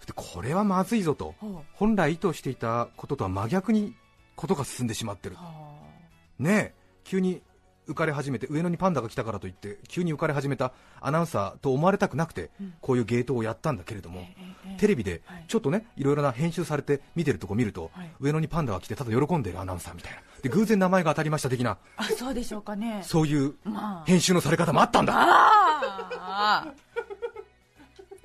[0.06, 1.36] でこれはまずいぞと。
[1.74, 3.96] 本来意図していたこととは真逆に
[4.36, 5.36] ことが進んでしまってる。
[5.36, 5.52] は
[6.40, 6.86] ねえ。
[7.04, 7.42] 急に
[7.88, 12.74] 浮かれ始めて上野にパンダが来たからといって急に浮かれ始めたアナウンサーと思われたくなくて、うん。
[12.82, 14.26] こういうゲートをやったんだけれどあも、
[14.78, 15.46] テレビではい。
[15.48, 18.10] ちょっとねいろいろな編集されて見てるとこ見ると、はい。
[18.20, 20.20] 上野にパンダが来てただ喜んでいるアナウンサーみたいな。
[20.42, 21.78] で偶然名前が当たりました的な。
[21.98, 23.02] あそうでしょうかね。
[23.04, 24.06] そういうまあ。
[24.06, 26.74] 編集のされ方もあったんだ。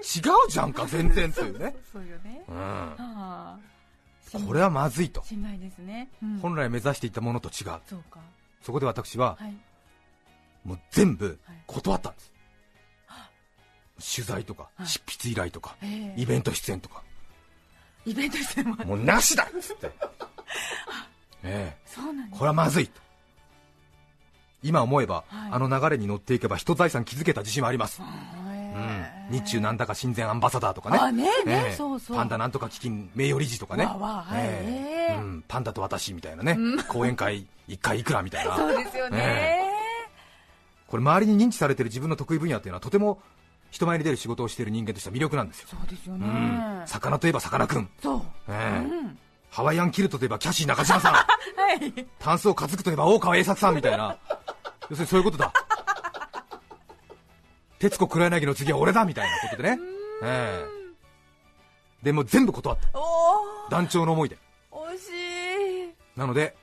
[0.01, 2.43] 違うじゃんか全然というね、そうよね。
[2.49, 5.23] うん、これはまずいと。
[5.25, 6.39] しんないですね、うん。
[6.39, 7.81] 本来目指していたものと違う。
[7.87, 8.19] そうか
[8.63, 9.57] そこで私ははい。
[10.65, 11.57] もう全部はい。
[11.67, 12.21] 断ったんで
[14.01, 14.87] す、取材とかはい。
[14.87, 16.21] 執筆依頼とかええ。
[16.21, 17.03] イベント出演とか。
[18.07, 18.77] イベントしても。
[18.77, 19.91] もうなしだっつって。
[21.43, 21.79] ええ。
[21.87, 23.01] そうなんこれはまずいと。
[24.63, 25.53] 今思えば、はい。
[25.53, 28.05] あの流れに乗っていけば人財産築けた自信はあります、え。
[28.05, 30.99] うん、日中なんだか親善アンバサダーとかね。
[32.09, 33.85] パンダなんとか基金名誉理事とかね。
[33.85, 35.11] わわはいええ。
[35.13, 36.57] ええうん、パンダと私みたいなね、
[36.89, 38.55] 講演会1回いくらみたいな。
[38.57, 39.63] そうですよね、
[40.87, 43.21] これ周りに認知されてる自分の得意分野っていうのはとても
[43.71, 47.89] 人前に出る仕事をしている人間としては魅力なんですよ、そうですよね、うん、魚といえばさかなクン、
[49.51, 51.13] ハワイアンキルトといえばキャシー中島さん。
[51.15, 51.27] は
[51.75, 52.07] い。
[52.19, 54.17] タンスを担ぐといえば大川栄作さんみたいな。
[54.89, 55.53] 要するにそういうことだ
[57.81, 59.79] 徹子黒柳の次は俺だみたいなことでね、
[60.23, 60.67] え
[62.03, 62.05] え。
[62.05, 62.91] でも全部断った。
[63.71, 64.37] 団長の思いで。
[64.71, 65.95] 惜しい。
[66.15, 66.55] なので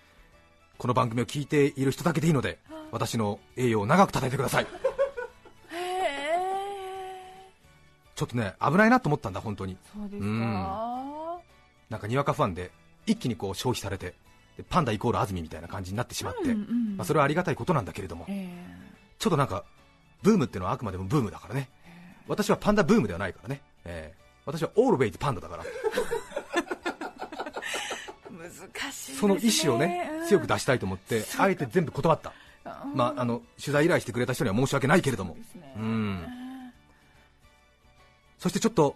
[0.78, 2.60] この番組を聞いている人だけでいいので
[2.92, 4.68] 私の栄誉を長く叩いてください。
[8.16, 9.76] ちょっとね危ないなと思ったんだ本当に。
[9.96, 10.54] そうですか、うん。
[11.90, 12.70] なんかにわかファンで
[13.08, 14.14] 一気にこう消費されて
[14.56, 18.26] でパンダイコール安住みたいな感じになってしまって、うんうんまあ、それはありがたいことなんだけれども。
[18.30, 18.48] え。
[19.18, 19.64] ちょっとなんか
[20.22, 21.70] ブームっていうのはあくまでもブームだからね。
[22.28, 24.18] 私はパンダブームではないからね、ええ。
[24.46, 25.64] 私はオールウェイズパンダだから。
[25.64, 25.68] え
[28.32, 29.18] 難しいね。
[29.18, 32.34] その意思をね強く出したいと思ってあえて全部断った、
[32.86, 35.36] うんまあ、あの取材依頼してくれた人には申し訳ないけれども。
[35.36, 35.74] ね。
[35.78, 36.26] うん。
[38.40, 38.96] そしてちょっと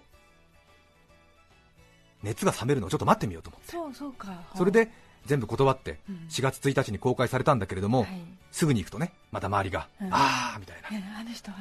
[2.23, 3.71] 熱が冷めるのをちょっと待ってみようと思って。
[3.71, 4.41] そうそうか。
[4.55, 4.91] それで
[5.25, 6.15] 全部断ってうん。
[6.29, 8.09] 4月1日に公開されたんだけれども、はい。
[8.51, 10.09] すぐに行くとねまた周りが、うん。
[10.11, 10.89] あーみたいな。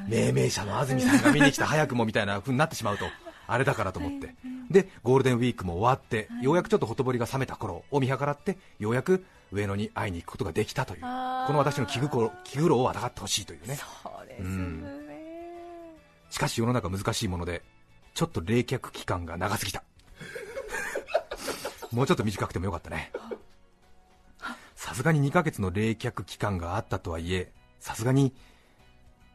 [0.09, 3.07] 命名者の安住さんが見に来た早くもみたいな風になってしまうと
[3.47, 4.37] あれだからと思って、はい。
[4.71, 13.77] でゴールデンウィークも終わって、ようやくちょっとほとぼりが冷めた頃を見計らってようやく上野に会いに行くことができたというこの私の気心気苦労を疑ってほしいというね。
[13.77, 13.87] そ
[14.25, 14.85] うですね、うん。
[16.31, 17.63] しかし世の中難しいもので
[18.15, 19.83] ちょっと冷却期間が長すぎた。
[21.91, 23.11] もうちょっと短くてもよかったね
[24.81, 28.33] さすがに2ヶ月の冷却期間があったとはいえさすがに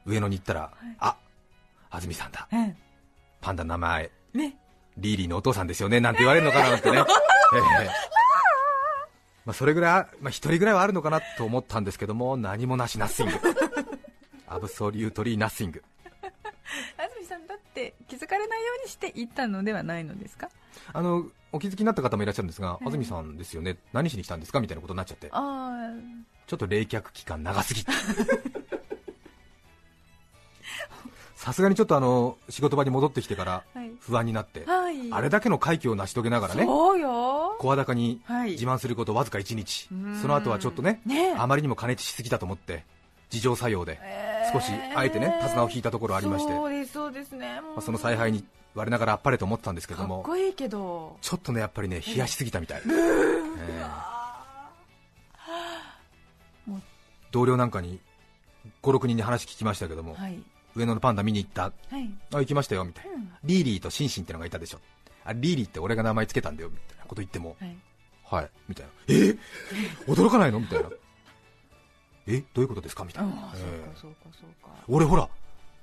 [0.03, 1.17] 上野に行ったら、あ
[1.91, 2.47] 安住さんだ。
[2.51, 2.75] うん
[3.41, 4.12] パンダの名前。
[4.34, 4.58] ね。
[4.97, 7.01] リーリーのお父さんですよねなんて言われるのかななんてね、 え
[7.84, 7.89] え。
[9.45, 13.34] まあ、それぐらい、まあ、一人ぐらいはあるのかなと思ったんですけども何もなしナッシング。
[14.49, 15.84] アブソリュートリーナッシング。
[16.97, 20.49] 安住さんだって気づかれないようにして行ったのではないのですか？
[20.91, 24.60] あのお気づきになった方もいらっしゃるんですが、うん安住さんですよね、何しに来たんですか？
[24.60, 27.86] みたいなことになっちゃって、ちょっと冷却期間長すぎ
[31.36, 33.91] さすがにちょっとあの仕事場に戻ってきてからはい。
[34.00, 35.13] 不安になって、はい。
[35.13, 38.52] あれだけの快挙を成し遂げながらね声高にはい。
[38.52, 40.20] 自慢することわずか1日、うん。
[40.22, 41.36] その後はちょっとねねえ。
[41.38, 42.84] あまりにも加熱しすぎたと思って
[43.32, 44.54] 自浄作用でえー。
[44.54, 48.44] 少しあえてね手綱を引いたところありまして、そうですそうですね、まあ、その采配に
[48.75, 51.17] 我ながらあっぱれと思ってたんですけどかっもこいいけど。
[51.21, 56.79] ちょっとねやっぱりね冷やしすぎたみたい、えー。
[57.31, 57.99] 同僚なんかに
[58.83, 60.39] 56人に話聞きましたけども、はい。
[60.75, 61.63] 上野のパンダ見に行った。
[61.63, 62.09] はい。
[62.33, 63.31] あ行きましたよみたいな、うん。
[63.43, 64.79] リーリーとシンシンってのがいたでしょ。
[65.23, 67.05] あリーリーって俺が名前つけたんだよみたいな。
[67.05, 67.77] こと言ってもはい。
[68.23, 68.91] はいみたいな。
[69.07, 69.38] え？
[70.07, 70.59] 驚かないの？
[70.59, 70.89] みたいな。
[72.27, 72.43] え？
[72.53, 73.05] どういうことですか？
[73.05, 74.71] みたいな、えーそうかそうかそうか。
[74.88, 75.29] 俺ほら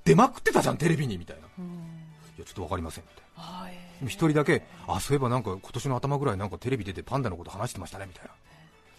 [0.05, 1.47] 出まくってたじゃんテレビにみたいな。
[1.47, 3.69] いうんやちょっとわかりませんみたいな。
[3.69, 8.31] えでも一人だけあそういえばなんか今年の頭ぐらいなんかテレビ出てパンダのこと話してましたねみたいな。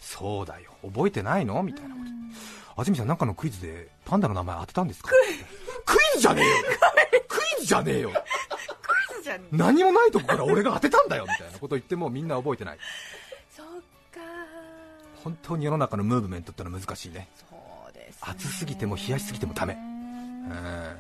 [0.01, 0.73] そうだよ。
[0.85, 1.62] 覚えてないの？
[1.62, 2.01] みたいなこ
[2.77, 2.81] と。
[2.83, 5.11] 安住さんなんかのクイズでパンダの名前当てたんですか？
[5.11, 5.16] ク
[6.16, 6.20] イズ。
[6.20, 6.55] じゃねえよ。
[7.29, 8.11] クイズじゃねえよ。
[8.12, 11.25] ーじゃん何もないとこから俺が当てたんだよ。
[11.29, 12.79] みたいなこと言ってもみんな覚えてない。
[13.51, 13.66] そう
[14.12, 14.20] か。
[15.23, 17.29] 本当に世の中のムーブメントってのは難しいね。
[17.37, 17.47] そ
[17.90, 18.18] うですね。
[18.23, 19.75] 暑すぎても冷やしすぎてもダメ。
[19.75, 20.97] うんうん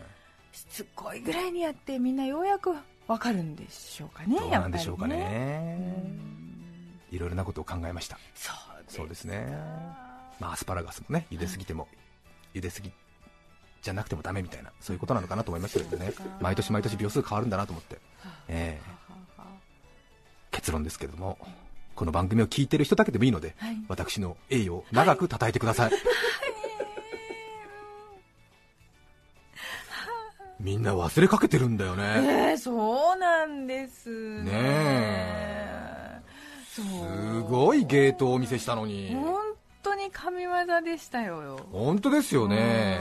[0.54, 2.72] しつこいぐらいにやってみんなようやく
[3.08, 6.04] わかるんでしょうかねどうなんでしょうかやっぱりね。
[7.10, 8.18] いろいろなことを考えました。
[8.88, 9.24] そうです。
[9.24, 9.46] ね。
[10.38, 11.88] まあアスパラガスもね茹ですぎても
[12.54, 12.92] 茹ですぎ
[13.82, 16.12] じゃなくてもダメみたいなそういうことなのかなと思いましたけどね。
[16.40, 17.98] 毎年毎年秒数変わるんだなと思って、
[18.48, 18.90] ええ。
[20.52, 21.36] 結論ですけれども
[21.96, 23.76] この番組を聞いてる人だけでもいいので、はい。
[23.88, 25.92] 私の栄誉を長く称えてください、
[30.60, 34.08] みんな忘れかけてるんだよね、えー、そうなんです。
[34.42, 36.20] ねえ。
[36.74, 36.84] そう。
[36.84, 39.14] すごいゲートをお見せしたのに。
[39.14, 39.40] 本
[39.82, 40.50] 当に神業
[40.82, 41.58] でしたよ。
[41.70, 42.98] 本当ですよね。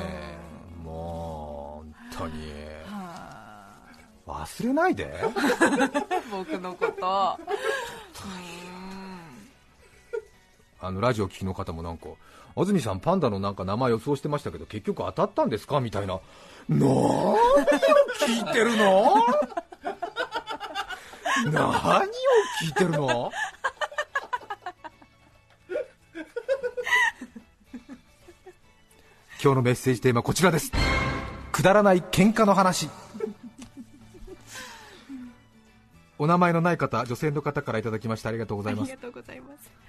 [0.83, 2.53] もう本当に。
[2.85, 5.19] は忘れないで。
[5.23, 5.29] あ
[6.31, 7.39] 僕のこと
[10.85, 12.09] あのラジオ聞きの方もなんか
[12.57, 16.19] 安住さんパンダのなんか名前予想してましたけど結局当たったんですかみたいな。
[16.67, 17.37] 何を
[18.19, 19.15] 聞いてるの？
[21.45, 21.73] 何を
[22.61, 23.31] 聞いてるの？
[29.41, 30.71] 今日のメッセージテーマはこちらです。
[31.53, 32.89] くだらない喧嘩の話。
[36.19, 38.97] お名前のない方女性の方からいただきましてありがとうございます。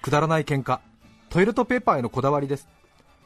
[0.03, 0.81] くだらない喧嘩。
[1.29, 2.69] トイレットペーパーへのこだわりです。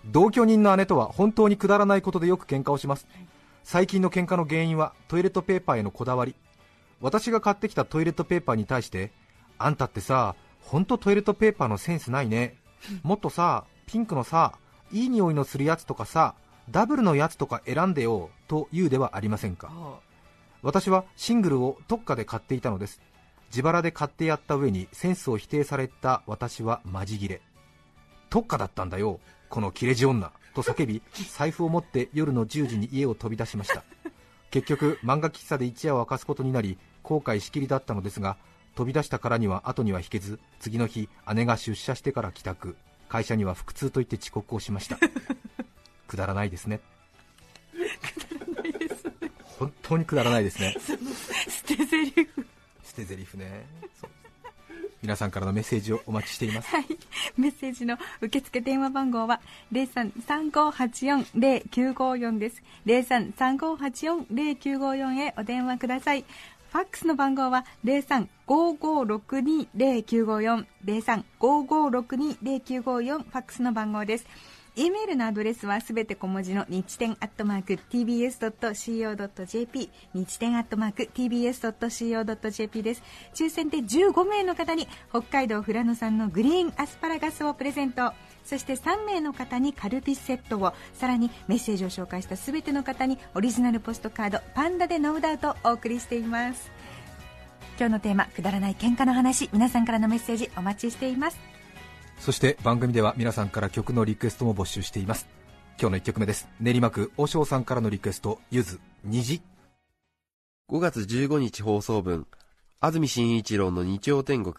[0.06, 3.06] 同居人の姉とは本当にくだらないことでよく喧嘩をします。
[3.64, 6.34] 最近の喧嘩の原因はトイレットペーパーへのこだわり。
[7.00, 9.12] 私が買ってきたトイレットペーパーに対して
[9.58, 12.56] あんたってさ本当トイレットペーパーのセンスないね。
[13.02, 14.54] もっとさピンクのさ
[14.90, 16.34] いい匂いのするやつとかさ
[16.70, 19.70] ダブルのやつとか選んでよと言うではありませんか
[20.62, 23.00] 私はシングルを特価で買っていたのです。
[23.50, 27.40] 自腹で買ってやった上にセンスを否定された私はマジギレ。
[28.30, 30.32] 特価だったんだよこの切れ字女。
[30.54, 33.84] と叫び財布を持って夜の10時に家を飛び出しました。
[34.50, 38.38] 結局漫画喫茶で一夜を明かすことになり後悔しきりだったのですが
[38.74, 42.76] 飛び出したからには後には引けず次の日姉が出社してから帰宅。
[43.08, 44.98] 会社には腹痛と言って遅刻をしました。
[46.08, 46.80] くだらないですね。
[49.58, 50.96] 本当にくだらないですね 捨
[51.64, 52.14] て台詞
[52.84, 53.66] 捨て台詞ね
[55.00, 56.86] 皆さんからのメッセージをお待ちしていますはい。
[57.36, 59.40] メッセージの受付電話番号は
[59.72, 62.60] 0335840954です。
[62.86, 66.22] 0335840954へお電話ください。
[66.22, 74.26] ファックスの番号は0355620954 0355620954ファックスの番号です。
[74.78, 83.02] E メールのアドレスはすべて小文字の日天アットマーク tbs.co.jp 日天アットマーク tbs.co.jp です。
[83.34, 88.12] 抽選で15名の方に北海道富良野産のグリーンアスパラガスをプレゼント。
[88.44, 96.70] そして3名の方にカルピスセットをさらにメッセージを紹介したすべての方にオリジナルポストカードパンダでノーダウトをお送りしています。
[97.78, 101.57] 今日のテーマくだらない喧嘩の話皆さんからのメッセージお待ちしています。
[102.18, 105.28] そして番組では皆さんから曲のリクエストも募集しています
[105.80, 109.42] 今日の1曲目です練馬区和尚さんからのリクエストゆず虹
[110.70, 112.26] 5月15日放送分、
[112.78, 114.54] 安住紳一郎の日曜天国、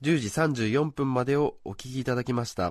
[0.00, 0.28] 10時
[0.70, 2.68] 34分までをお聞きいただきました。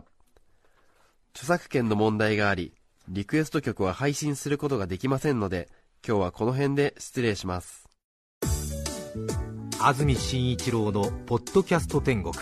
[1.36, 2.74] 著作権の問題があり、
[3.08, 5.70] リクエスト曲は配信することができませんので、
[6.04, 7.88] 今日はこの辺で失礼します。
[9.80, 12.34] 安住紳一郎の「ポッドキャスト天国」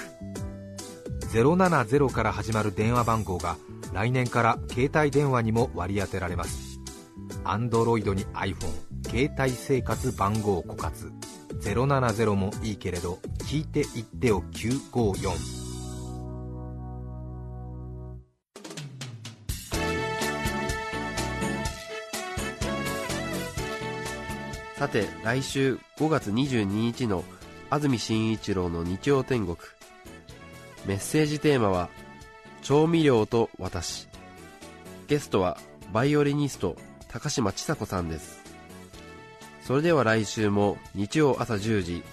[1.32, 3.56] 070から始まる電話番号が
[3.94, 6.80] 来年から携帯電話にも割り当てられます。
[7.46, 8.56] Android に iPhone
[9.10, 11.12] 携帯生活番号枯渇。
[11.62, 15.62] 070もいいけれど聞いていってよ954
[24.76, 27.24] さて来週5月22日の
[27.70, 29.56] 安住紳一郎の日曜天国。
[30.86, 31.90] メッセージテーマは
[32.62, 34.08] 「調味料と私」
[35.08, 35.58] ゲストは
[35.94, 36.76] バイオリニスト
[37.10, 38.42] 高嶋ちさ子さんです。
[39.62, 42.04] それでは来週も日曜朝10時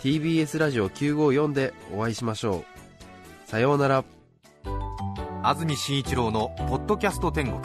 [0.00, 2.64] TBS ラジオ954でお会いしましょ
[3.46, 3.50] う。
[3.50, 4.04] さようなら。
[5.42, 7.60] 安住紳一郎の「ポッドキャスト天国」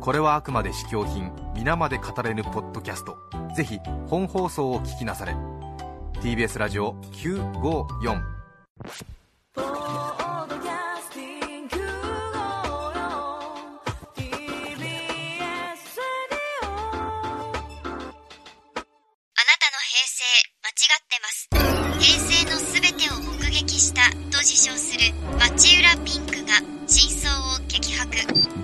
[0.00, 3.16] これはあくまで試供品皆まで語れぬポッドキャスト。
[3.54, 5.34] ぜひ本放送を聞きなされ。
[6.20, 8.20] TBS ラジオ954